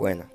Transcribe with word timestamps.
Buenas, 0.00 0.28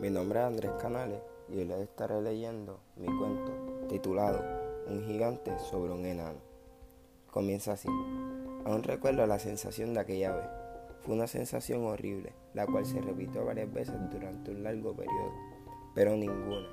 mi 0.00 0.10
nombre 0.10 0.38
es 0.38 0.44
Andrés 0.44 0.72
Canales 0.82 1.22
y 1.48 1.56
hoy 1.56 1.64
les 1.64 1.80
estaré 1.80 2.20
leyendo 2.20 2.78
mi 2.94 3.06
cuento 3.06 3.86
titulado 3.88 4.44
Un 4.86 5.02
gigante 5.06 5.58
sobre 5.60 5.94
un 5.94 6.04
enano. 6.04 6.40
Comienza 7.30 7.72
así. 7.72 7.88
Aún 8.66 8.82
recuerdo 8.82 9.26
la 9.26 9.38
sensación 9.38 9.94
de 9.94 10.00
aquella 10.00 10.36
vez. 10.36 10.46
Fue 11.00 11.14
una 11.14 11.26
sensación 11.26 11.86
horrible, 11.86 12.34
la 12.52 12.66
cual 12.66 12.84
se 12.84 13.00
repitió 13.00 13.46
varias 13.46 13.72
veces 13.72 13.94
durante 14.10 14.50
un 14.50 14.62
largo 14.62 14.94
periodo, 14.94 15.32
pero 15.94 16.14
ninguna, 16.14 16.68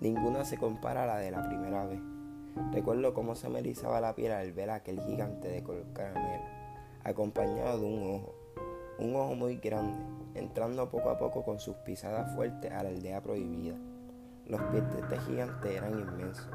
ninguna 0.00 0.44
se 0.44 0.58
compara 0.58 1.04
a 1.04 1.06
la 1.06 1.18
de 1.18 1.30
la 1.30 1.46
primera 1.46 1.86
vez. 1.86 2.00
Recuerdo 2.72 3.14
cómo 3.14 3.36
se 3.36 3.48
me 3.48 3.60
erizaba 3.60 4.00
la 4.00 4.16
piel 4.16 4.32
al 4.32 4.52
ver 4.52 4.70
a 4.70 4.74
aquel 4.74 5.00
gigante 5.02 5.46
de 5.46 5.62
color 5.62 5.86
caramelo, 5.92 6.42
acompañado 7.04 7.78
de 7.78 7.86
un 7.86 8.16
ojo, 8.16 8.34
un 8.98 9.14
ojo 9.14 9.36
muy 9.36 9.58
grande, 9.58 10.17
entrando 10.38 10.88
poco 10.88 11.10
a 11.10 11.18
poco 11.18 11.44
con 11.44 11.58
sus 11.58 11.76
pisadas 11.76 12.34
fuertes 12.34 12.72
a 12.72 12.82
la 12.82 12.88
aldea 12.90 13.20
prohibida. 13.20 13.76
Los 14.46 14.60
pies 14.62 14.84
de 14.92 15.00
este 15.00 15.18
gigante 15.20 15.76
eran 15.76 15.98
inmensos 15.98 16.48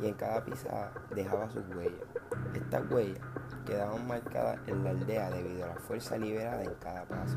y 0.00 0.06
en 0.06 0.14
cada 0.14 0.44
pisada 0.44 0.92
dejaba 1.14 1.50
sus 1.50 1.66
huellas. 1.74 2.00
Estas 2.54 2.90
huellas 2.90 3.20
quedaban 3.66 4.06
marcadas 4.06 4.60
en 4.66 4.84
la 4.84 4.90
aldea 4.90 5.30
debido 5.30 5.64
a 5.64 5.68
la 5.68 5.76
fuerza 5.76 6.18
liberada 6.18 6.62
en 6.62 6.74
cada 6.74 7.04
paso. 7.04 7.36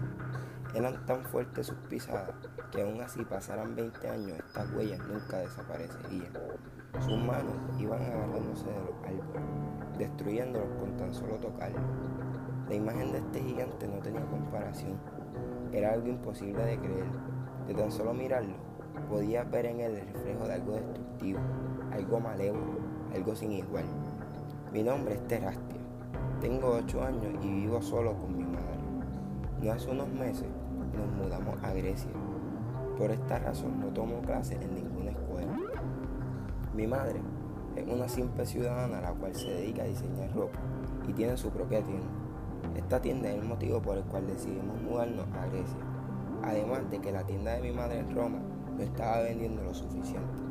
Eran 0.74 1.06
tan 1.06 1.24
fuertes 1.24 1.68
sus 1.68 1.78
pisadas 1.90 2.36
que 2.72 2.82
aun 2.82 3.02
así 3.02 3.24
pasaran 3.24 3.76
20 3.76 4.10
años 4.10 4.40
estas 4.40 4.72
huellas 4.74 5.00
nunca 5.08 5.38
desaparecerían. 5.38 6.34
Sus 7.00 7.18
manos 7.18 7.56
iban 7.80 8.02
agarrándose 8.02 8.66
de 8.66 8.80
los 8.80 8.96
árboles, 9.04 9.98
destruyéndolos 9.98 10.70
con 10.80 10.98
tan 10.98 11.14
solo 11.14 11.36
tocarlos. 11.36 11.82
La 12.68 12.76
imagen 12.76 13.12
de 13.12 13.20
este 13.20 13.42
gigante 13.42 13.88
no 13.88 14.00
tenía 14.00 14.26
comparación 14.26 15.00
era 15.72 15.94
algo 15.94 16.08
imposible 16.08 16.64
de 16.64 16.78
creer. 16.78 17.06
De 17.68 17.74
tan 17.74 17.92
solo 17.92 18.14
mirarlo, 18.14 18.56
podía 19.10 19.44
ver 19.44 19.66
en 19.66 19.80
él 19.80 19.96
el 19.96 20.08
reflejo 20.14 20.48
de 20.48 20.54
algo 20.54 20.74
destructivo, 20.74 21.40
algo 21.92 22.20
malévolo, 22.20 22.80
algo 23.14 23.36
sin 23.36 23.52
igual. 23.52 23.86
Mi 24.72 24.84
nombre 24.84 25.16
es 25.16 25.28
Terastia. 25.28 25.82
Tengo 26.42 26.70
ocho 26.70 27.04
años 27.04 27.34
y 27.42 27.50
vivo 27.50 27.82
solo 27.82 28.14
con 28.14 28.38
mi 28.38 28.44
madre. 28.44 28.80
No 29.62 29.72
hace 29.72 29.90
unos 29.90 30.10
meses 30.10 30.48
nos 30.96 31.08
mudamos 31.18 31.62
a 31.64 31.74
Grecia. 31.74 32.12
Por 32.98 33.12
esta 33.12 33.40
razón 33.40 33.80
no 33.80 33.88
tomo 33.88 34.22
clases 34.22 34.62
en 34.62 34.76
ninguna 34.76 35.12
escuela. 35.12 35.58
Mi 36.74 36.88
madre 36.88 37.22
es 37.76 37.88
una 37.88 38.08
simple 38.08 38.46
ciudadana 38.46 39.00
a 39.00 39.02
la 39.02 39.12
cual 39.14 39.36
se 39.36 39.50
dedica 39.50 39.84
a 39.84 39.88
diseñar 39.88 40.34
ropa 40.34 40.60
y 41.08 41.14
tiene 41.14 41.36
su 41.38 41.50
propia 41.50 41.82
tienda. 41.82 42.25
Esta 42.76 43.02
tienda 43.02 43.30
es 43.30 43.36
el 43.36 43.44
motivo 43.44 43.82
por 43.82 43.98
el 43.98 44.04
cual 44.04 44.28
decidimos 44.28 44.82
mudarnos 44.82 45.26
a 45.34 45.46
Grecia, 45.48 45.78
además 46.44 46.90
de 46.92 47.00
que 47.00 47.12
la 47.12 47.24
tienda 47.24 47.54
de 47.54 47.62
mi 47.62 47.72
madre 47.72 48.00
en 48.00 48.14
Roma 48.14 48.40
no 48.78 48.84
estaba 48.84 49.22
vendiendo 49.22 49.64
lo 49.64 49.74
suficiente. 49.74 50.42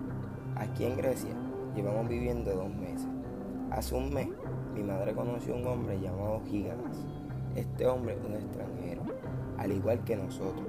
Aquí 0.57 0.85
en 0.87 0.97
Grecia 0.97 1.35
llevamos 1.75 2.09
viviendo 2.09 2.55
dos 2.55 2.71
meses. 2.71 3.09
Hace 3.71 3.95
un 3.95 4.13
mes 4.13 4.29
mi 4.75 4.83
madre 4.83 5.15
conoció 5.15 5.55
a 5.55 5.59
un 5.59 5.67
hombre 5.67 6.01
llamado 6.01 6.41
Gigadas. 6.47 6.97
Este 7.55 7.87
hombre 7.87 8.15
es 8.15 8.25
un 8.25 8.35
extranjero, 8.35 9.03
al 9.59 9.73
igual 9.73 10.03
que 10.05 10.17
nosotros, 10.17 10.67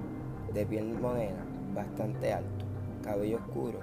de 0.53 0.65
piel 0.65 0.93
morena, 0.99 1.43
bastante 1.73 2.33
alto, 2.33 2.65
cabello 3.03 3.37
oscuro, 3.37 3.79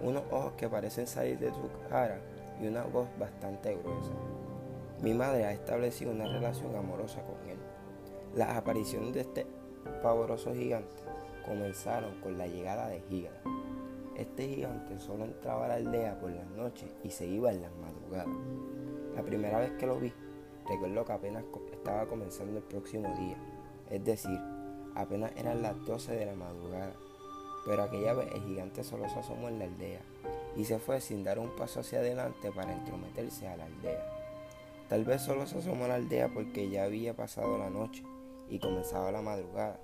unos 0.00 0.22
ojos 0.30 0.52
que 0.56 0.68
parecen 0.68 1.06
salir 1.06 1.38
de 1.38 1.52
su 1.52 1.68
cara 1.90 2.20
y 2.62 2.66
una 2.68 2.84
voz 2.84 3.08
bastante 3.18 3.76
gruesa. 3.76 4.12
Mi 5.02 5.12
madre 5.12 5.44
ha 5.44 5.52
establecido 5.52 6.10
una 6.10 6.26
relación 6.26 6.74
amorosa 6.74 7.22
con 7.22 7.48
él. 7.48 7.58
Las 8.34 8.56
apariciones 8.56 9.12
de 9.12 9.20
este 9.20 9.46
pavoroso 10.02 10.54
gigante 10.54 11.02
comenzaron 11.44 12.20
con 12.22 12.38
la 12.38 12.46
llegada 12.46 12.88
de 12.88 13.02
Giga. 13.02 13.30
Este 14.16 14.48
gigante 14.48 14.98
solo 14.98 15.24
entraba 15.24 15.66
a 15.66 15.68
la 15.68 15.74
aldea 15.74 16.18
por 16.18 16.30
las 16.30 16.46
noches 16.48 16.90
y 17.04 17.10
se 17.10 17.26
iba 17.26 17.52
en 17.52 17.62
las 17.62 17.72
madrugadas. 17.76 18.34
La 19.14 19.22
primera 19.22 19.58
vez 19.58 19.72
que 19.72 19.86
lo 19.86 20.00
vi, 20.00 20.12
recuerdo 20.66 21.04
que 21.04 21.12
apenas 21.12 21.44
estaba 21.72 22.06
comenzando 22.06 22.56
el 22.56 22.64
próximo 22.64 23.14
día, 23.16 23.36
es 23.90 24.02
decir, 24.02 24.40
apenas 24.94 25.32
eran 25.36 25.60
las 25.60 25.76
12 25.84 26.16
de 26.16 26.26
la 26.26 26.34
madrugada. 26.34 26.94
Pero 27.66 27.82
aquella 27.82 28.14
vez 28.14 28.32
el 28.32 28.42
gigante 28.44 28.82
solo 28.82 29.08
se 29.10 29.18
asomó 29.18 29.48
en 29.48 29.58
la 29.58 29.66
aldea 29.66 30.00
y 30.56 30.64
se 30.64 30.78
fue 30.78 31.00
sin 31.00 31.22
dar 31.22 31.38
un 31.38 31.54
paso 31.54 31.80
hacia 31.80 31.98
adelante 31.98 32.50
para 32.52 32.72
entrometerse 32.72 33.46
a 33.46 33.56
la 33.56 33.66
aldea. 33.66 34.25
Tal 34.88 35.04
vez 35.04 35.22
solo 35.22 35.46
se 35.46 35.58
asomó 35.58 35.86
a 35.86 35.88
la 35.88 35.94
aldea 35.96 36.28
porque 36.28 36.70
ya 36.70 36.84
había 36.84 37.16
pasado 37.16 37.58
la 37.58 37.70
noche 37.70 38.04
y 38.48 38.60
comenzaba 38.60 39.10
la 39.10 39.20
madrugada. 39.20 39.80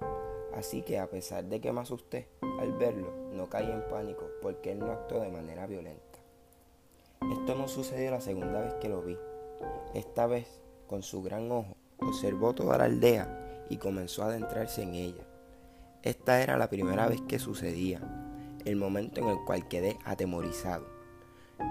Así 0.55 0.83
que 0.83 1.01
a 1.01 1.11
pesar 1.11 1.45
de 1.45 1.61
que 1.61 1.73
me 1.73 1.81
asusté 1.81 2.29
al 2.61 2.73
verlo, 2.75 3.13
no 3.33 3.49
caí 3.49 3.69
en 3.69 3.83
pánico 3.89 4.25
porque 4.41 4.73
él 4.73 4.79
no 4.79 4.93
actuó 4.93 5.21
de 5.21 5.31
manera 5.31 5.67
violenta. 5.67 6.21
Esto 7.33 7.57
no 7.57 7.67
sucedió 7.67 8.13
la 8.13 8.21
segunda 8.21 8.61
vez 8.61 8.75
que 8.75 8.89
lo 8.89 9.03
vi. 9.03 9.19
Esta 9.93 10.27
vez, 10.29 10.61
con 10.87 11.03
su 11.03 11.21
gran 11.23 11.51
ojo, 11.51 11.77
observó 11.99 12.55
toda 12.55 12.79
la 12.79 12.85
aldea 12.85 13.67
y 13.71 13.79
comenzó 13.79 14.23
a 14.23 14.27
adentrarse 14.27 14.83
en 14.83 14.95
ella. 14.95 15.25
Esta 16.03 16.43
era 16.43 16.57
la 16.57 16.69
primera 16.69 17.09
vez 17.09 17.21
que 17.23 17.41
sucedía, 17.41 18.01
el 18.65 18.77
momento 18.77 19.21
en 19.21 19.29
el 19.29 19.39
cual 19.45 19.67
quedé 19.67 19.99
atemorizado. 20.05 20.87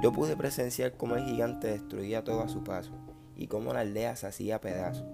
Yo 0.02 0.12
pude 0.12 0.36
presenciar 0.36 0.98
cómo 0.98 1.16
el 1.16 1.26
gigante 1.26 1.68
destruía 1.68 2.24
todo 2.24 2.42
a 2.42 2.50
su 2.50 2.64
paso 2.64 2.92
y 3.42 3.48
cómo 3.48 3.74
la 3.74 3.80
aldea 3.80 4.16
se 4.16 4.28
hacía 4.28 4.62
pedazos. 4.62 5.08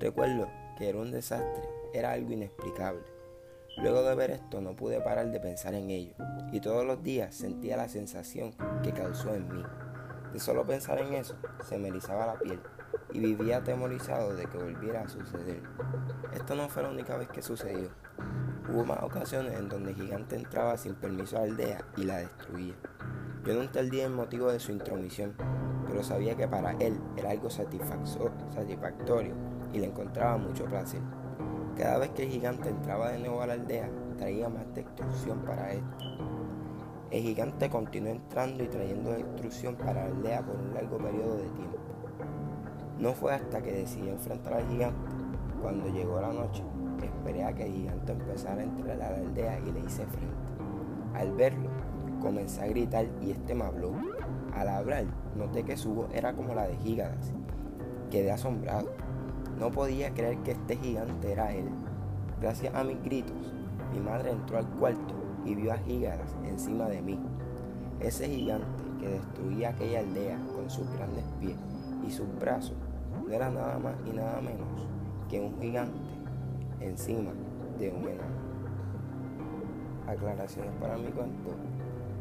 Recuerdo 0.00 0.48
que 0.76 0.88
era 0.88 0.98
un 0.98 1.12
desastre, 1.12 1.62
era 1.94 2.10
algo 2.10 2.32
inexplicable. 2.32 3.04
Luego 3.76 4.02
de 4.02 4.16
ver 4.16 4.32
esto 4.32 4.60
no 4.60 4.74
pude 4.74 5.00
parar 5.00 5.30
de 5.30 5.38
pensar 5.38 5.74
en 5.74 5.88
ello 5.88 6.14
y 6.50 6.58
todos 6.58 6.84
los 6.84 7.00
días 7.04 7.32
sentía 7.32 7.76
la 7.76 7.88
sensación 7.88 8.56
que 8.82 8.92
causó 8.92 9.36
en 9.36 9.54
mí. 9.54 9.62
De 10.32 10.40
solo 10.40 10.66
pensar 10.66 10.98
en 10.98 11.14
eso 11.14 11.36
se 11.64 11.78
me 11.78 11.88
erizaba 11.88 12.26
la 12.26 12.40
piel 12.40 12.58
y 13.12 13.20
vivía 13.20 13.58
atemorizado 13.58 14.34
de 14.34 14.46
que 14.46 14.58
volviera 14.58 15.02
a 15.02 15.08
suceder. 15.08 15.62
Esto 16.34 16.56
no 16.56 16.68
fue 16.68 16.82
la 16.82 16.88
única 16.88 17.16
vez 17.16 17.28
que 17.28 17.40
sucedió. 17.40 17.90
Hubo 18.68 18.84
más 18.84 19.04
ocasiones 19.04 19.56
en 19.56 19.68
donde 19.68 19.90
el 19.90 19.96
gigante 19.96 20.34
entraba 20.34 20.76
sin 20.76 20.96
permiso 20.96 21.36
a 21.36 21.42
la 21.42 21.46
aldea 21.46 21.84
y 21.96 22.02
la 22.02 22.16
destruía. 22.16 22.74
Yo 23.44 23.54
no 23.54 23.62
entendía 23.62 24.06
el 24.06 24.12
motivo 24.12 24.50
de 24.50 24.58
su 24.58 24.72
intromisión, 24.72 25.34
pero 25.86 26.02
sabía 26.02 26.36
que 26.36 26.48
para 26.48 26.72
él 26.72 26.98
era 27.16 27.30
algo 27.30 27.48
satisfactorio 27.50 29.34
y 29.72 29.78
le 29.78 29.86
encontraba 29.86 30.36
mucho 30.36 30.64
placer. 30.64 31.00
Cada 31.76 31.98
vez 31.98 32.10
que 32.10 32.24
el 32.24 32.30
gigante 32.30 32.68
entraba 32.68 33.10
de 33.10 33.18
nuevo 33.18 33.42
a 33.42 33.46
la 33.46 33.54
aldea, 33.54 33.88
traía 34.18 34.48
más 34.48 34.66
destrucción 34.74 35.38
para 35.40 35.72
él. 35.72 35.82
El 37.10 37.22
gigante 37.22 37.70
continuó 37.70 38.12
entrando 38.12 38.62
y 38.62 38.68
trayendo 38.68 39.10
destrucción 39.10 39.74
para 39.76 40.04
la 40.04 40.14
aldea 40.14 40.42
por 40.42 40.56
un 40.56 40.74
largo 40.74 40.98
periodo 40.98 41.36
de 41.38 41.48
tiempo. 41.48 41.78
No 42.98 43.12
fue 43.14 43.34
hasta 43.34 43.62
que 43.62 43.72
decidí 43.72 44.10
enfrentar 44.10 44.52
al 44.52 44.68
gigante, 44.68 45.10
cuando 45.62 45.88
llegó 45.88 46.20
la 46.20 46.32
noche, 46.32 46.62
esperé 47.02 47.44
a 47.44 47.52
que 47.54 47.64
el 47.64 47.72
gigante 47.72 48.12
empezara 48.12 48.60
a 48.60 48.64
entrar 48.64 48.90
a 48.90 49.10
la 49.10 49.16
aldea 49.16 49.58
y 49.60 49.72
le 49.72 49.80
hice 49.80 50.06
frente. 50.06 50.36
Al 51.14 51.32
verlo, 51.32 51.68
comencé 52.20 52.62
a 52.62 52.66
gritar 52.66 53.06
y 53.20 53.30
este 53.32 53.54
me 53.54 53.64
habló. 53.64 53.92
Al 54.54 54.68
hablar, 54.68 55.04
noté 55.36 55.64
que 55.64 55.76
su 55.76 55.94
voz 55.94 56.08
era 56.12 56.32
como 56.34 56.54
la 56.54 56.66
de 56.66 56.76
Gigadas. 56.76 57.32
Quedé 58.10 58.30
asombrado. 58.30 58.88
No 59.58 59.70
podía 59.70 60.12
creer 60.14 60.38
que 60.38 60.52
este 60.52 60.76
gigante 60.76 61.32
era 61.32 61.52
él. 61.52 61.68
Gracias 62.40 62.74
a 62.74 62.84
mis 62.84 63.02
gritos, 63.02 63.52
mi 63.92 64.00
madre 64.00 64.30
entró 64.30 64.58
al 64.58 64.68
cuarto 64.78 65.14
y 65.44 65.54
vio 65.54 65.72
a 65.72 65.78
Gigadas 65.78 66.34
encima 66.44 66.88
de 66.88 67.02
mí. 67.02 67.18
Ese 68.00 68.28
gigante 68.28 68.66
que 68.98 69.08
destruía 69.08 69.70
aquella 69.70 70.00
aldea 70.00 70.38
con 70.54 70.70
sus 70.70 70.90
grandes 70.92 71.24
pies 71.38 71.56
y 72.06 72.10
sus 72.10 72.26
brazos 72.38 72.76
no 73.12 73.30
era 73.30 73.50
nada 73.50 73.78
más 73.78 73.94
y 74.06 74.16
nada 74.16 74.40
menos 74.40 74.68
que 75.28 75.40
un 75.40 75.60
gigante 75.60 75.98
encima 76.80 77.32
de 77.78 77.90
un 77.90 78.08
enano. 78.08 78.49
Aclaraciones 80.10 80.72
para 80.80 80.96
mi 80.96 81.08
cuento. 81.12 81.50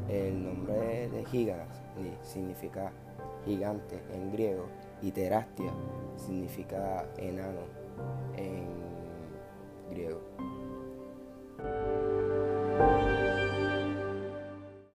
El 0.07 0.43
nombre 0.43 1.09
de 1.09 1.25
Gigadas 1.25 1.81
significa 2.21 2.91
gigante 3.45 3.99
en 4.13 4.31
griego 4.31 4.67
y 5.01 5.09
Terastia 5.09 5.71
significa 6.15 7.03
enano 7.17 7.61
en 8.37 8.67
griego. 9.89 10.21